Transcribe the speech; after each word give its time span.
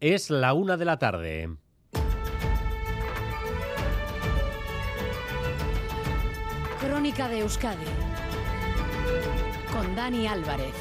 Es 0.00 0.30
la 0.30 0.52
una 0.52 0.76
de 0.76 0.84
la 0.84 0.96
tarde. 0.96 1.56
Crónica 6.78 7.28
de 7.28 7.40
Euskadi 7.40 7.84
con 9.72 9.96
Dani 9.96 10.28
Álvarez. 10.28 10.72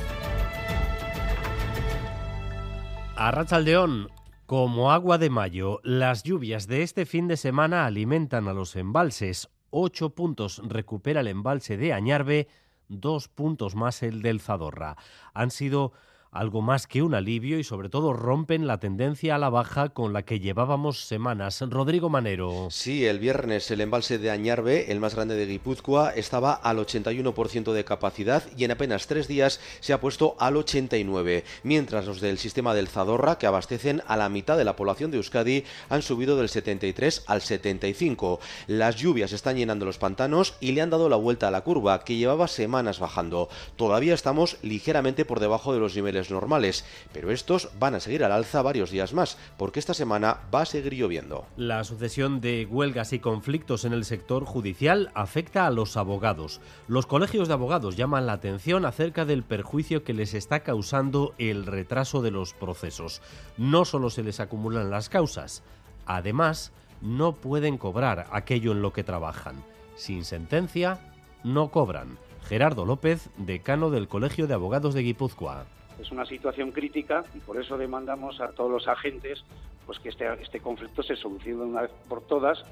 Arrachaldeón, 3.15 4.11
como 4.45 4.91
agua 4.91 5.17
de 5.17 5.31
mayo, 5.31 5.79
las 5.81 6.21
lluvias 6.21 6.67
de 6.67 6.83
este 6.83 7.07
fin 7.07 7.27
de 7.27 7.37
semana 7.37 7.87
alimentan 7.87 8.47
a 8.47 8.53
los 8.53 8.75
embalses. 8.75 9.49
Ocho 9.71 10.11
puntos 10.11 10.61
recupera 10.63 11.21
el 11.21 11.27
embalse 11.27 11.75
de 11.75 11.91
Añarbe, 11.91 12.47
dos 12.87 13.29
puntos 13.29 13.75
más 13.75 14.03
el 14.03 14.21
del 14.21 14.41
Zadorra. 14.41 14.95
Han 15.33 15.49
sido 15.49 15.93
algo 16.37 16.61
más 16.61 16.85
que 16.87 17.01
un 17.01 17.15
alivio 17.15 17.57
y 17.59 17.63
sobre 17.63 17.89
todo 17.89 18.13
rompen 18.13 18.67
la 18.67 18.79
tendencia 18.79 19.35
a 19.35 19.37
la 19.39 19.49
baja 19.49 19.89
con 19.89 20.13
la 20.13 20.23
que 20.23 20.39
llevábamos 20.39 21.07
semanas. 21.07 21.63
Rodrigo 21.67 22.09
Manero. 22.09 22.67
Sí, 22.69 23.05
el 23.05 23.19
viernes 23.19 23.71
el 23.71 23.81
embalse 23.81 24.19
de 24.19 24.29
Añarbe, 24.29 24.91
el 24.91 24.99
más 24.99 25.15
grande 25.15 25.35
de 25.35 25.47
Guipúzcoa, 25.47 26.11
estaba 26.11 26.53
al 26.53 26.77
81% 26.77 27.73
de 27.73 27.83
capacidad 27.83 28.43
y 28.55 28.63
en 28.65 28.71
apenas 28.71 29.07
tres 29.07 29.27
días 29.27 29.59
se 29.79 29.93
ha 29.93 29.99
puesto 29.99 30.35
al 30.39 30.55
89%, 30.55 31.43
mientras 31.63 32.05
los 32.05 32.21
del 32.21 32.37
sistema 32.37 32.73
del 32.73 32.87
Zadorra, 32.87 33.37
que 33.37 33.47
abastecen 33.47 34.03
a 34.07 34.15
la 34.15 34.29
mitad 34.29 34.57
de 34.57 34.65
la 34.65 34.75
población 34.75 35.11
de 35.11 35.17
Euskadi, 35.17 35.63
han 35.89 36.01
subido 36.01 36.37
del 36.37 36.49
73 36.49 37.23
al 37.27 37.41
75. 37.41 38.39
Las 38.67 38.95
lluvias 38.95 39.31
están 39.31 39.57
llenando 39.57 39.85
los 39.85 39.97
pantanos 39.97 40.55
y 40.59 40.73
le 40.73 40.81
han 40.81 40.89
dado 40.89 41.09
la 41.09 41.15
vuelta 41.15 41.47
a 41.47 41.51
la 41.51 41.61
curva, 41.61 42.03
que 42.03 42.15
llevaba 42.15 42.47
semanas 42.47 42.99
bajando. 42.99 43.49
Todavía 43.75 44.13
estamos 44.13 44.57
ligeramente 44.61 45.25
por 45.25 45.39
debajo 45.39 45.73
de 45.73 45.79
los 45.79 45.95
niveles 45.95 46.26
normales, 46.31 46.85
pero 47.13 47.31
estos 47.31 47.69
van 47.79 47.95
a 47.95 47.99
seguir 47.99 48.23
al 48.23 48.31
alza 48.31 48.61
varios 48.61 48.91
días 48.91 49.13
más, 49.13 49.37
porque 49.57 49.79
esta 49.79 49.93
semana 49.93 50.39
va 50.53 50.61
a 50.61 50.65
seguir 50.65 50.93
lloviendo. 50.93 51.45
La 51.57 51.83
sucesión 51.83 52.41
de 52.41 52.65
huelgas 52.69 53.13
y 53.13 53.19
conflictos 53.19 53.85
en 53.85 53.93
el 53.93 54.05
sector 54.05 54.45
judicial 54.45 55.11
afecta 55.13 55.65
a 55.65 55.71
los 55.71 55.97
abogados. 55.97 56.61
Los 56.87 57.05
colegios 57.05 57.47
de 57.47 57.53
abogados 57.53 57.95
llaman 57.95 58.25
la 58.25 58.33
atención 58.33 58.85
acerca 58.85 59.25
del 59.25 59.43
perjuicio 59.43 60.03
que 60.03 60.13
les 60.13 60.33
está 60.33 60.61
causando 60.61 61.33
el 61.37 61.65
retraso 61.65 62.21
de 62.21 62.31
los 62.31 62.53
procesos. 62.53 63.21
No 63.57 63.85
solo 63.85 64.09
se 64.09 64.23
les 64.23 64.39
acumulan 64.39 64.89
las 64.89 65.09
causas, 65.09 65.63
además 66.05 66.71
no 67.01 67.33
pueden 67.33 67.77
cobrar 67.77 68.27
aquello 68.31 68.71
en 68.71 68.81
lo 68.81 68.93
que 68.93 69.03
trabajan. 69.03 69.63
Sin 69.95 70.25
sentencia, 70.25 70.99
no 71.43 71.69
cobran. 71.69 72.17
Gerardo 72.43 72.85
López, 72.85 73.29
decano 73.37 73.89
del 73.89 74.07
Colegio 74.07 74.47
de 74.47 74.53
Abogados 74.53 74.93
de 74.93 75.01
Guipúzcoa. 75.01 75.65
Es 75.99 76.11
una 76.11 76.25
situación 76.25 76.71
crítica 76.71 77.23
y 77.33 77.39
por 77.39 77.59
eso 77.59 77.77
demandamos 77.77 78.39
a 78.41 78.49
todos 78.49 78.71
los 78.71 78.87
agentes 78.87 79.43
pues 79.85 79.99
que 79.99 80.09
este, 80.09 80.31
este 80.41 80.59
conflicto 80.59 81.01
se 81.01 81.15
solucione 81.15 81.63
una 81.63 81.83
vez 81.83 81.91
por 82.09 82.21
todas 82.21 82.63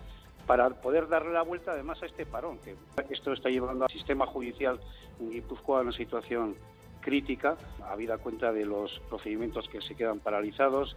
para 0.45 0.69
poder 0.69 1.07
darle 1.07 1.33
la 1.33 1.41
vuelta 1.41 1.71
además 1.71 2.01
a 2.03 2.05
este 2.05 2.25
parón, 2.25 2.59
que 2.59 2.75
esto 3.09 3.33
está 3.33 3.49
llevando 3.49 3.85
al 3.85 3.91
sistema 3.91 4.27
judicial 4.27 4.79
en 5.19 5.31
Guipúzcoa 5.31 5.79
a 5.79 5.81
una 5.81 5.91
situación 5.91 6.55
crítica, 7.01 7.55
habida 7.87 8.17
cuenta 8.17 8.51
de 8.51 8.65
los 8.65 8.99
procedimientos 9.09 9.67
que 9.69 9.81
se 9.81 9.95
quedan 9.95 10.19
paralizados, 10.19 10.95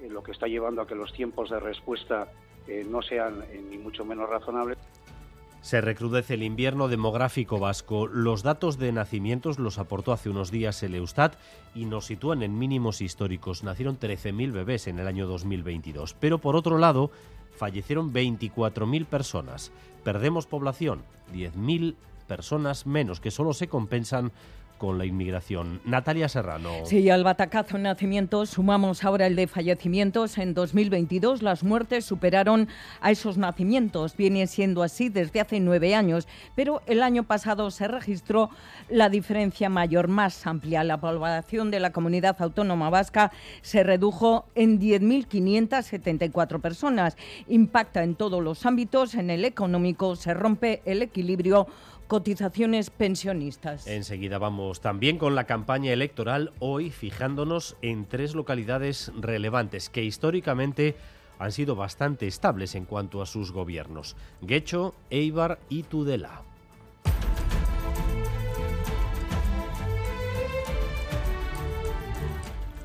eh, 0.00 0.08
lo 0.08 0.22
que 0.22 0.32
está 0.32 0.46
llevando 0.46 0.82
a 0.82 0.86
que 0.86 0.94
los 0.94 1.12
tiempos 1.12 1.50
de 1.50 1.60
respuesta 1.60 2.28
eh, 2.66 2.84
no 2.88 3.02
sean 3.02 3.42
eh, 3.50 3.62
ni 3.70 3.78
mucho 3.78 4.04
menos 4.04 4.28
razonables. 4.28 4.73
Se 5.64 5.80
recrudece 5.80 6.34
el 6.34 6.42
invierno 6.42 6.88
demográfico 6.88 7.58
vasco. 7.58 8.06
Los 8.06 8.42
datos 8.42 8.76
de 8.76 8.92
nacimientos 8.92 9.58
los 9.58 9.78
aportó 9.78 10.12
hace 10.12 10.28
unos 10.28 10.50
días 10.50 10.82
el 10.82 10.94
Eustat 10.94 11.36
y 11.74 11.86
nos 11.86 12.04
sitúan 12.04 12.42
en 12.42 12.58
mínimos 12.58 13.00
históricos. 13.00 13.64
Nacieron 13.64 13.98
13.000 13.98 14.52
bebés 14.52 14.88
en 14.88 14.98
el 14.98 15.08
año 15.08 15.26
2022. 15.26 16.16
Pero 16.20 16.36
por 16.36 16.54
otro 16.54 16.76
lado, 16.76 17.10
fallecieron 17.56 18.12
24.000 18.12 19.06
personas. 19.06 19.72
Perdemos 20.02 20.44
población, 20.44 21.02
10.000 21.32 21.94
personas 22.28 22.84
menos 22.84 23.20
que 23.20 23.30
solo 23.30 23.54
se 23.54 23.66
compensan 23.66 24.32
con 24.78 24.98
la 24.98 25.06
inmigración. 25.06 25.80
Natalia 25.84 26.28
Serrano. 26.28 26.70
Sí, 26.84 27.08
al 27.10 27.24
batacazo 27.24 27.76
en 27.76 27.84
nacimientos 27.84 28.50
sumamos 28.50 29.04
ahora 29.04 29.26
el 29.26 29.36
de 29.36 29.46
fallecimientos. 29.46 30.38
En 30.38 30.54
2022 30.54 31.42
las 31.42 31.64
muertes 31.64 32.04
superaron 32.04 32.68
a 33.00 33.10
esos 33.10 33.38
nacimientos. 33.38 34.16
Viene 34.16 34.46
siendo 34.46 34.82
así 34.82 35.08
desde 35.08 35.40
hace 35.40 35.60
nueve 35.60 35.94
años, 35.94 36.26
pero 36.54 36.82
el 36.86 37.02
año 37.02 37.22
pasado 37.24 37.70
se 37.70 37.88
registró 37.88 38.50
la 38.88 39.08
diferencia 39.08 39.68
mayor, 39.68 40.08
más 40.08 40.46
amplia. 40.46 40.84
La 40.84 41.00
población 41.00 41.70
de 41.70 41.80
la 41.80 41.90
comunidad 41.90 42.36
autónoma 42.40 42.90
vasca 42.90 43.32
se 43.62 43.82
redujo 43.82 44.46
en 44.54 44.80
10.574 44.80 46.60
personas. 46.60 47.16
Impacta 47.48 48.02
en 48.02 48.14
todos 48.14 48.42
los 48.42 48.66
ámbitos. 48.66 49.14
En 49.14 49.30
el 49.30 49.44
económico 49.44 50.16
se 50.16 50.34
rompe 50.34 50.82
el 50.84 51.02
equilibrio 51.02 51.66
cotizaciones 52.06 52.90
pensionistas. 52.90 53.86
Enseguida 53.86 54.38
vamos 54.38 54.80
también 54.80 55.18
con 55.18 55.34
la 55.34 55.44
campaña 55.44 55.92
electoral, 55.92 56.52
hoy 56.58 56.90
fijándonos 56.90 57.76
en 57.82 58.06
tres 58.06 58.34
localidades 58.34 59.12
relevantes 59.18 59.90
que 59.90 60.04
históricamente 60.04 60.96
han 61.38 61.52
sido 61.52 61.76
bastante 61.76 62.26
estables 62.26 62.74
en 62.74 62.84
cuanto 62.84 63.22
a 63.22 63.26
sus 63.26 63.52
gobiernos, 63.52 64.16
Guecho, 64.40 64.94
Eibar 65.10 65.58
y 65.68 65.82
Tudela. 65.82 66.42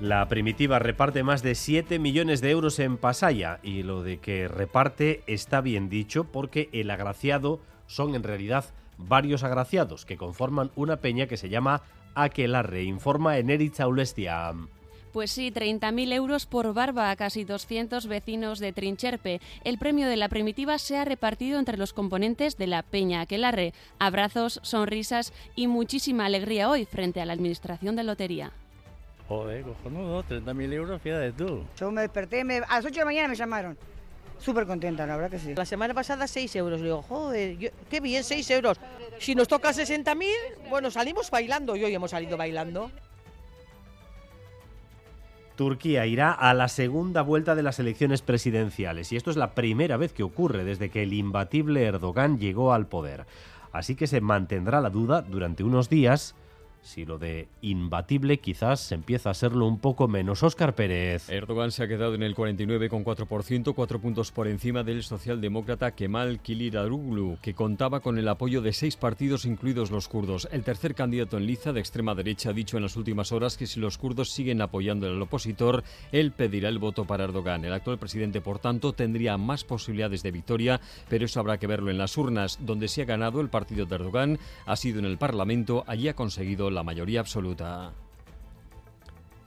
La 0.01 0.25
primitiva 0.29 0.79
reparte 0.79 1.23
más 1.23 1.43
de 1.43 1.55
7 1.55 1.99
millones 1.99 2.39
de 2.39 2.51
euros 2.51 2.79
en 2.79 2.95
Pasaya 2.95 3.59
y 3.63 3.83
lo 3.83 4.01
de 4.01 4.19
que 4.19 4.47
reparte 4.47 5.23
está 5.27 5.59
bien 5.59 5.89
dicho 5.89 6.23
porque 6.23 6.69
el 6.71 6.89
agraciado 6.89 7.59
son 7.85 8.15
en 8.15 8.23
realidad 8.23 8.63
varios 8.99 9.43
agraciados 9.43 10.05
que 10.05 10.17
conforman 10.17 10.71
una 10.75 10.97
peña 10.97 11.27
que 11.27 11.37
se 11.37 11.49
llama 11.49 11.81
Aquelarre, 12.15 12.83
informa 12.83 13.37
Eneritza 13.37 13.87
Ulestia. 13.87 14.53
Pues 15.11 15.31
sí, 15.31 15.51
30.000 15.51 16.13
euros 16.13 16.45
por 16.45 16.71
barba 16.73 17.09
a 17.09 17.15
casi 17.15 17.43
200 17.43 18.05
vecinos 18.05 18.59
de 18.59 18.73
Trincherpe. 18.73 19.41
El 19.63 19.79
premio 19.79 20.07
de 20.07 20.17
la 20.17 20.29
primitiva 20.29 20.77
se 20.77 20.97
ha 20.97 21.05
repartido 21.05 21.57
entre 21.57 21.77
los 21.77 21.93
componentes 21.93 22.57
de 22.57 22.67
la 22.67 22.83
Peña 22.83 23.21
Aquelarre. 23.21 23.73
Abrazos, 23.97 24.59
sonrisas 24.61 25.33
y 25.55 25.65
muchísima 25.65 26.27
alegría 26.27 26.69
hoy 26.69 26.85
frente 26.85 27.21
a 27.21 27.25
la 27.25 27.33
administración 27.33 27.95
de 27.95 28.03
lotería. 28.03 28.51
Joder, 29.27 29.63
cojonudo, 29.63 30.23
30.000 30.23 30.73
euros, 30.73 31.01
fíjate 31.01 31.31
tú. 31.31 31.63
Yo 31.77 31.91
me 31.91 32.01
desperté, 32.01 32.43
me, 32.43 32.57
a 32.57 32.75
las 32.75 32.85
8 32.85 32.93
de 32.93 32.99
la 32.99 33.05
mañana 33.05 33.27
me 33.29 33.35
llamaron. 33.35 33.77
Súper 34.39 34.65
contenta, 34.65 35.05
la 35.05 35.15
verdad 35.17 35.31
que 35.31 35.39
sí. 35.39 35.53
La 35.55 35.65
semana 35.65 35.93
pasada 35.93 36.25
6 36.27 36.55
euros. 36.55 36.79
Le 36.79 36.85
digo, 36.85 37.01
joder, 37.01 37.57
yo- 37.57 37.69
qué 37.89 37.99
bien, 37.99 38.23
6 38.23 38.49
euros. 38.51 38.79
Si 39.19 39.35
nos 39.35 39.47
toca 39.47 39.73
60.000, 39.73 40.69
bueno, 40.69 40.89
salimos 40.91 41.29
bailando. 41.29 41.75
Y 41.75 41.83
hoy 41.83 41.93
hemos 41.93 42.11
salido 42.11 42.37
bailando. 42.37 42.89
Turquía 45.55 46.05
irá 46.05 46.31
a 46.31 46.53
la 46.53 46.69
segunda 46.69 47.21
vuelta 47.21 47.53
de 47.53 47.63
las 47.63 47.79
elecciones 47.79 48.21
presidenciales 48.21 49.11
y 49.11 49.17
esto 49.17 49.29
es 49.29 49.35
la 49.35 49.51
primera 49.55 49.97
vez 49.97 50.13
que 50.13 50.23
ocurre 50.23 50.63
desde 50.63 50.89
que 50.89 51.03
el 51.03 51.11
imbatible 51.11 51.83
Erdogan 51.83 52.39
llegó 52.39 52.71
al 52.71 52.87
poder. 52.87 53.25
Así 53.73 53.95
que 53.95 54.07
se 54.07 54.21
mantendrá 54.21 54.79
la 54.79 54.89
duda 54.89 55.21
durante 55.21 55.65
unos 55.65 55.89
días 55.89 56.33
si 56.81 57.05
lo 57.05 57.17
de 57.17 57.47
imbatible 57.61 58.39
quizás 58.39 58.91
empieza 58.91 59.29
a 59.29 59.33
serlo 59.33 59.67
un 59.67 59.79
poco 59.79 60.07
menos. 60.07 60.43
Óscar 60.43 60.75
Pérez. 60.75 61.29
Erdogan 61.29 61.71
se 61.71 61.83
ha 61.83 61.87
quedado 61.87 62.15
en 62.15 62.23
el 62.23 62.35
49,4%, 62.35 63.73
cuatro 63.73 63.99
puntos 63.99 64.31
por 64.31 64.47
encima 64.47 64.83
del 64.83 65.03
socialdemócrata 65.03 65.91
Kemal 65.91 66.41
Kılıçdaroğlu, 66.41 67.39
que 67.41 67.53
contaba 67.53 67.99
con 67.99 68.17
el 68.17 68.27
apoyo 68.27 68.61
de 68.61 68.73
seis 68.73 68.95
partidos, 68.95 69.45
incluidos 69.45 69.91
los 69.91 70.07
kurdos. 70.07 70.47
El 70.51 70.63
tercer 70.63 70.95
candidato 70.95 71.37
en 71.37 71.45
liza 71.45 71.73
de 71.73 71.79
extrema 71.79 72.15
derecha 72.15 72.51
ha 72.51 72.53
dicho 72.53 72.77
en 72.77 72.83
las 72.83 72.95
últimas 72.95 73.31
horas 73.31 73.57
que 73.57 73.67
si 73.67 73.79
los 73.79 73.97
kurdos 73.97 74.31
siguen 74.31 74.61
apoyando 74.61 75.07
al 75.07 75.21
opositor, 75.21 75.83
él 76.11 76.31
pedirá 76.31 76.69
el 76.69 76.79
voto 76.79 77.05
para 77.05 77.25
Erdogan. 77.25 77.65
El 77.65 77.73
actual 77.73 77.97
presidente, 77.97 78.41
por 78.41 78.59
tanto, 78.59 78.93
tendría 78.93 79.37
más 79.37 79.63
posibilidades 79.63 80.23
de 80.23 80.31
victoria, 80.31 80.81
pero 81.09 81.25
eso 81.25 81.39
habrá 81.39 81.57
que 81.57 81.67
verlo 81.67 81.91
en 81.91 81.97
las 81.97 82.17
urnas. 82.17 82.57
Donde 82.61 82.87
se 82.87 83.01
ha 83.01 83.05
ganado 83.05 83.41
el 83.41 83.49
partido 83.49 83.85
de 83.85 83.95
Erdogan 83.95 84.39
ha 84.65 84.75
sido 84.75 84.99
en 84.99 85.05
el 85.05 85.17
Parlamento, 85.17 85.83
allí 85.87 86.07
ha 86.07 86.15
conseguido 86.15 86.68
la 86.73 86.83
mayoría 86.83 87.19
absoluta. 87.19 87.93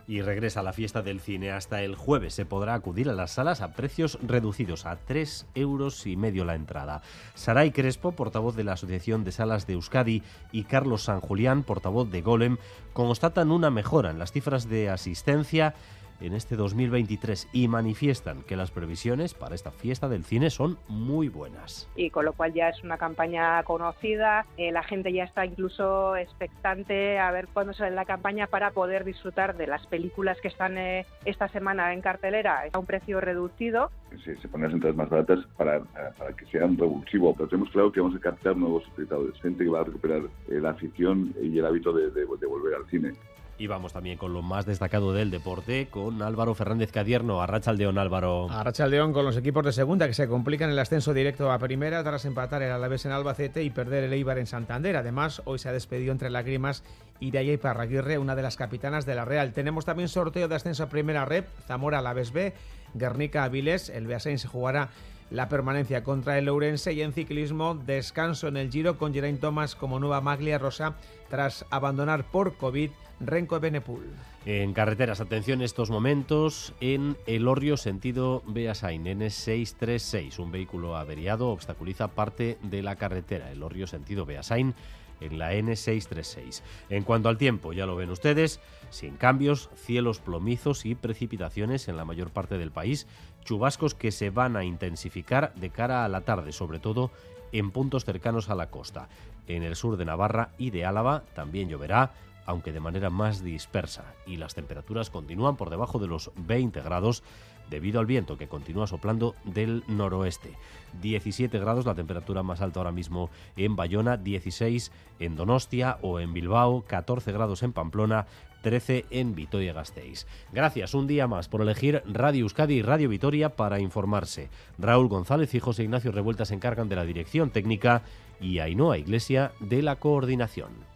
Y 0.09 0.21
regresa 0.21 0.61
a 0.61 0.63
la 0.65 0.73
fiesta 0.73 1.01
del 1.01 1.21
cine 1.21 1.53
hasta 1.53 1.83
el 1.83 1.95
jueves. 1.95 2.35
Se 2.35 2.45
podrá 2.45 2.75
acudir 2.75 3.09
a 3.09 3.15
las 3.15 3.31
salas 3.31 3.61
a 3.61 3.73
precios 3.73 4.19
reducidos, 4.21 4.85
a 4.85 4.97
3 4.97 5.47
euros 5.55 6.07
y 6.07 6.17
medio 6.17 6.45
la 6.45 6.57
entrada. 6.57 7.03
Saray 7.35 7.71
Crespo, 7.71 8.13
portavoz 8.13 8.57
de 8.57 8.65
la 8.65 8.73
Asociación 8.73 9.23
de 9.23 9.33
Salas 9.33 9.67
de 9.67 9.75
Euskadi, 9.75 10.23
y 10.51 10.65
Carlos 10.65 11.05
San 11.05 11.21
Julián, 11.21 11.63
portavoz 11.63 12.11
de 12.11 12.21
Golem, 12.21 12.57
constatan 12.93 13.53
una 13.53 13.71
mejora 13.71 14.11
en 14.11 14.19
las 14.19 14.33
cifras 14.33 14.69
de 14.69 14.91
asistencia 14.91 15.75
en 16.23 16.35
este 16.35 16.57
2023 16.57 17.49
y 17.53 17.69
manifiestan 17.69 18.43
que 18.43 18.57
las 18.57 18.71
previsiones 18.71 19.35
para 19.35 19.55
esta 19.55 19.71
fiesta 19.71 20.09
del 20.09 20.25
cine 20.25 20.51
son 20.51 20.79
muy 20.89 21.29
buenas. 21.29 21.89
Y 21.97 22.11
con 22.11 22.25
lo 22.25 22.33
cual 22.33 22.53
ya 22.53 22.69
es 22.69 22.83
una 22.85 22.97
campaña 22.97 23.63
conocida, 23.65 24.47
eh, 24.57 24.73
la 24.73 24.83
gente 24.83 25.13
ya 25.13 25.25
está 25.25 25.45
incluso 25.45 26.17
expectante 26.17 27.19
a 27.19 27.31
ver 27.31 27.49
cuándo 27.53 27.73
sale 27.73 27.95
la 27.95 28.05
campaña 28.05 28.47
para 28.47 28.71
poder 28.71 29.05
disfrutar 29.05 29.57
de 29.57 29.67
las 29.67 29.87
películas 29.87 30.39
que 30.41 30.49
están 30.49 30.79
eh, 30.79 31.07
esta 31.25 31.49
semana 31.49 31.93
en 31.93 32.01
cartelera 32.01 32.63
a 32.73 32.79
un 32.79 32.87
precio 32.87 33.21
reducido. 33.21 33.91
Sí, 34.25 34.35
se 34.41 34.49
ponen 34.49 34.69
las 34.69 34.75
entradas 34.75 34.97
más 34.97 35.09
baratas 35.11 35.41
para, 35.57 35.79
eh, 35.79 35.83
para 36.19 36.33
que 36.35 36.47
sean 36.47 36.77
revulsivo, 36.77 37.35
pero 37.35 37.49
tenemos 37.49 37.71
claro 37.71 37.91
que 37.91 38.01
vamos 38.01 38.17
a 38.17 38.21
captar 38.21 38.57
nuevos 38.57 38.85
espectadores, 38.85 39.41
gente 39.41 39.65
que 39.65 39.71
va 39.71 39.81
a 39.81 39.85
recuperar 39.85 40.23
la 40.49 40.71
afición 40.71 41.35
y 41.41 41.59
el 41.59 41.67
hábito 41.67 41.93
de, 41.93 42.11
de 42.11 42.25
volver 42.25 42.75
al 42.75 42.87
cine. 42.87 43.13
Y 43.63 43.69
vamos 43.69 43.93
también 43.93 44.19
con 44.19 44.33
lo 44.33 44.43
más 44.43 44.67
destacado 44.67 45.13
del 45.13 45.31
deporte, 45.31 45.87
con 45.89 46.21
Álvaro 46.21 46.53
Fernández 46.53 46.91
Cadierno. 46.91 47.41
Arrachaldeón, 47.43 47.97
Álvaro. 47.97 48.51
Arrachaldeón 48.51 49.13
con 49.13 49.25
los 49.25 49.37
equipos 49.37 49.65
de 49.65 49.73
segunda 49.73 50.09
que 50.09 50.15
se 50.15 50.27
complican 50.27 50.69
el 50.69 50.79
ascenso 50.81 51.15
directo 51.15 51.49
a 51.53 51.61
primera 51.61 52.03
tras 52.03 52.25
empatar 52.25 52.61
el 52.63 52.73
Alavés 52.73 53.07
en 53.07 53.13
Albacete 53.13 53.63
y 53.63 53.71
perder 53.71 54.03
el 54.03 54.15
Eibar 54.15 54.39
en 54.39 54.49
Santander. 54.49 54.97
Además, 54.97 55.43
hoy 55.45 55.61
se 55.61 55.69
ha 55.69 55.73
despedido 55.73 56.11
entre 56.11 56.29
lágrimas 56.29 56.83
Iraya 57.21 57.53
y 57.53 57.57
Parraguirre, 57.57 58.19
una 58.19 58.35
de 58.35 58.43
las 58.43 58.57
capitanas 58.57 59.07
de 59.07 59.15
la 59.15 59.25
Real. 59.25 59.53
Tenemos 59.53 59.85
también 59.85 60.09
sorteo 60.09 60.49
de 60.49 60.57
ascenso 60.57 60.83
a 60.83 60.89
primera 60.89 61.25
rep, 61.25 61.47
Zamora 61.69 62.01
Alaves 62.01 62.33
B, 62.33 62.55
Guernica 62.95 63.45
Avilés. 63.45 63.91
El 63.91 64.09
Beasain 64.09 64.41
se 64.41 64.49
jugará 64.49 64.89
la 65.31 65.49
permanencia 65.49 66.03
contra 66.03 66.37
el 66.37 66.49
Ourense 66.49 66.95
y 66.95 67.03
en 67.03 67.13
ciclismo 67.13 67.77
descanso 67.77 68.49
en 68.49 68.57
el 68.57 68.73
Giro 68.73 68.99
con 68.99 69.15
Geraint 69.15 69.41
Thomas 69.41 69.77
como 69.77 70.01
nueva 70.01 70.21
maglia 70.21 70.59
rosa 70.59 70.97
tras 71.31 71.65
abandonar 71.71 72.25
por 72.25 72.57
COVID 72.57 72.91
Renko 73.25 73.61
Benepul. 73.61 74.05
En 74.45 74.73
carreteras, 74.73 75.21
atención 75.21 75.63
estos 75.63 75.91
momentos 75.91 76.75
en 76.81 77.17
El 77.27 77.47
Orrio, 77.47 77.77
sentido 77.77 78.43
Beasain, 78.47 79.05
N636. 79.05 80.39
Un 80.41 80.51
vehículo 80.51 80.97
averiado 80.97 81.51
obstaculiza 81.51 82.09
parte 82.09 82.59
de 82.63 82.83
la 82.83 82.97
carretera. 82.97 83.53
El 83.53 83.63
Orrio, 83.63 83.87
sentido 83.87 84.27
Beasain, 84.27 84.75
en 85.21 85.39
la 85.39 85.55
N636. 85.55 86.63
En 86.91 87.05
cuanto 87.05 87.29
al 87.29 87.39
tiempo, 87.39 87.73
ya 87.73 87.87
lo 87.87 87.95
ven 87.95 88.11
ustedes, 88.11 88.61
sin 88.91 89.17
cambios, 89.17 89.71
cielos 89.77 90.19
plomizos 90.19 90.85
y 90.85 90.97
precipitaciones 90.97 91.87
en 91.87 91.97
la 91.97 92.05
mayor 92.05 92.31
parte 92.31 92.59
del 92.59 92.73
país, 92.73 93.07
chubascos 93.45 93.95
que 93.95 94.11
se 94.11 94.31
van 94.31 94.57
a 94.57 94.65
intensificar 94.65 95.55
de 95.55 95.71
cara 95.71 96.05
a 96.05 96.09
la 96.09 96.23
tarde, 96.23 96.51
sobre 96.51 96.81
todo 96.81 97.13
en 97.53 97.71
puntos 97.71 98.05
cercanos 98.05 98.51
a 98.51 98.57
la 98.57 98.71
costa. 98.71 99.09
En 99.47 99.63
el 99.63 99.77
sur 99.77 99.97
de 99.97 100.05
Navarra 100.05 100.51
y 100.59 100.71
de 100.71 100.85
Álava 100.85 101.23
también 101.35 101.69
lloverá 101.69 102.13
aunque 102.47 102.73
de 102.73 102.81
manera 102.81 103.11
más 103.11 103.43
dispersa, 103.43 104.15
y 104.27 104.37
las 104.37 104.55
temperaturas 104.55 105.11
continúan 105.11 105.57
por 105.57 105.71
debajo 105.71 105.99
de 105.99 106.09
los 106.09 106.31
20 106.37 106.81
grados 106.83 107.23
debido 107.71 108.01
al 108.01 108.07
viento 108.07 108.37
que 108.37 108.49
continúa 108.49 108.87
soplando 108.87 109.35
del 109.45 109.83
noroeste. 109.89 110.53
17 111.01 111.59
grados 111.59 111.87
la 111.87 111.95
temperatura 111.95 112.43
más 112.43 112.61
alta 112.61 112.81
ahora 112.81 112.93
mismo 112.93 113.31
en 113.57 113.77
Bayona, 113.77 114.17
16 114.17 114.93
en 115.21 115.37
Donostia 115.37 115.99
o 116.03 116.21
en 116.21 116.35
Bilbao, 116.35 116.85
14 116.87 117.33
grados 117.33 117.63
en 117.63 117.73
Pamplona, 117.73 118.27
13 118.63 119.07
en 119.11 119.35
Vitoria-Gasteiz. 119.35 120.27
Gracias 120.53 120.95
un 120.95 121.07
día 121.07 121.27
más 121.27 121.49
por 121.49 121.63
elegir 121.63 122.03
Radio 122.07 122.43
Euskadi 122.43 122.75
y 122.75 122.83
Radio 122.83 123.09
Vitoria 123.09 123.57
para 123.57 123.81
informarse. 123.81 124.51
Raúl 124.79 125.09
González 125.09 125.55
y 125.55 125.61
José 125.61 125.85
Ignacio 125.85 126.13
Revuelta 126.13 126.45
se 126.45 126.55
encargan 126.55 126.89
de 126.89 126.97
la 126.97 127.05
dirección 127.05 127.51
técnica 127.51 128.03
y 128.41 128.59
Ainhoa 128.59 128.99
Iglesia 128.99 129.53
de 129.61 129.83
la 129.83 129.97
coordinación. 129.97 130.92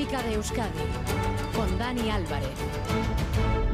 Crónica 0.00 0.22
de 0.22 0.34
Euskadi 0.34 0.78
con 1.54 1.78
Dani 1.78 2.08
Álvarez. 2.08 3.19